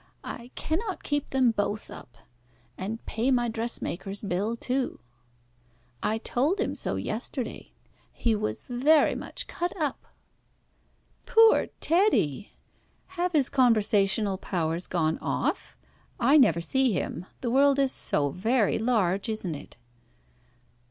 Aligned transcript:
I 0.23 0.49
cannot 0.55 1.03
keep 1.03 1.29
them 1.29 1.51
both 1.51 1.91
up, 1.91 2.17
and 2.75 3.05
pay 3.05 3.29
my 3.29 3.47
dressmaker's 3.47 4.23
bill 4.23 4.55
too. 4.55 4.97
I 6.01 6.17
told 6.17 6.59
him 6.59 6.73
so 6.73 6.95
yesterday. 6.95 7.71
He 8.11 8.35
was 8.35 8.63
very 8.63 9.13
much 9.13 9.45
cut 9.45 9.79
up." 9.79 10.07
"Poor 11.27 11.67
Teddy! 11.81 12.51
Have 13.09 13.33
his 13.33 13.47
conversational 13.47 14.39
powers 14.39 14.87
gone 14.87 15.19
off? 15.19 15.77
I 16.19 16.35
never 16.35 16.61
see 16.61 16.91
him. 16.93 17.27
The 17.41 17.51
world 17.51 17.77
is 17.77 17.91
so 17.91 18.31
very 18.31 18.79
large, 18.79 19.29
isn't 19.29 19.53
it?" 19.53 19.77